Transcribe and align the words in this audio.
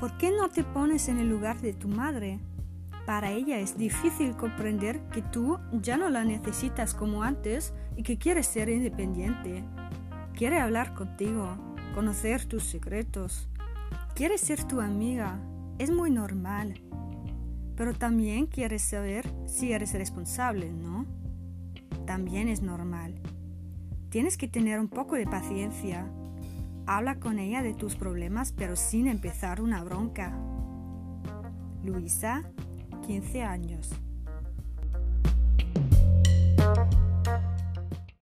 ¿Por 0.00 0.18
qué 0.18 0.30
no 0.30 0.50
te 0.50 0.62
pones 0.62 1.08
en 1.08 1.18
el 1.18 1.30
lugar 1.30 1.60
de 1.62 1.72
tu 1.72 1.88
madre? 1.88 2.38
Para 3.06 3.30
ella 3.30 3.58
es 3.58 3.78
difícil 3.78 4.36
comprender 4.36 5.00
que 5.08 5.22
tú 5.22 5.58
ya 5.72 5.96
no 5.96 6.10
la 6.10 6.22
necesitas 6.22 6.92
como 6.92 7.22
antes 7.22 7.72
y 7.96 8.02
que 8.02 8.18
quieres 8.18 8.46
ser 8.46 8.68
independiente. 8.68 9.64
Quiere 10.34 10.60
hablar 10.60 10.92
contigo, 10.92 11.56
conocer 11.94 12.44
tus 12.44 12.64
secretos. 12.64 13.48
Quiere 14.14 14.36
ser 14.36 14.64
tu 14.64 14.82
amiga. 14.82 15.40
Es 15.78 15.90
muy 15.90 16.10
normal. 16.10 16.82
Pero 17.74 17.94
también 17.94 18.46
quieres 18.46 18.82
saber 18.82 19.26
si 19.46 19.72
eres 19.72 19.94
responsable, 19.94 20.70
¿no? 20.72 21.06
También 22.04 22.48
es 22.48 22.60
normal. 22.60 23.14
Tienes 24.10 24.36
que 24.36 24.46
tener 24.48 24.78
un 24.78 24.88
poco 24.88 25.14
de 25.14 25.26
paciencia. 25.26 26.06
Habla 26.86 27.16
con 27.16 27.38
ella 27.40 27.62
de 27.62 27.74
tus 27.74 27.96
problemas 27.96 28.52
pero 28.52 28.76
sin 28.76 29.08
empezar 29.08 29.60
una 29.60 29.82
bronca. 29.82 30.38
Luisa 31.82 32.42
15 33.06 33.42
años. 33.42 33.90